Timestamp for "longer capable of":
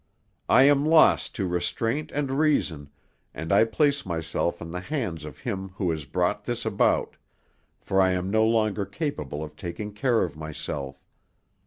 8.43-9.55